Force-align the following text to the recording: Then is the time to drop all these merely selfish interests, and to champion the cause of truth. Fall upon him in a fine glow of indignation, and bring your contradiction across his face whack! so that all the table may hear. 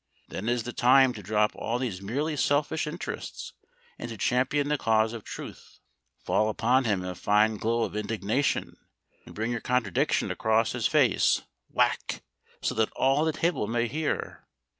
Then 0.29 0.49
is 0.49 0.63
the 0.63 0.73
time 0.73 1.13
to 1.13 1.21
drop 1.21 1.51
all 1.53 1.77
these 1.77 2.01
merely 2.01 2.35
selfish 2.35 2.87
interests, 2.87 3.53
and 3.99 4.09
to 4.09 4.17
champion 4.17 4.67
the 4.67 4.77
cause 4.79 5.13
of 5.13 5.23
truth. 5.23 5.77
Fall 6.25 6.49
upon 6.49 6.85
him 6.85 7.03
in 7.03 7.07
a 7.09 7.13
fine 7.13 7.57
glow 7.57 7.83
of 7.83 7.95
indignation, 7.95 8.77
and 9.27 9.35
bring 9.35 9.51
your 9.51 9.61
contradiction 9.61 10.31
across 10.31 10.71
his 10.71 10.87
face 10.87 11.43
whack! 11.69 12.23
so 12.63 12.73
that 12.73 12.89
all 12.93 13.23
the 13.25 13.31
table 13.33 13.67
may 13.67 13.87
hear. 13.87 14.47